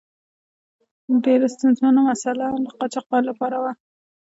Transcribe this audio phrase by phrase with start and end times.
[1.23, 3.71] ډیره ستونزمنه مساله هم د قاچاقبر له پاره وه.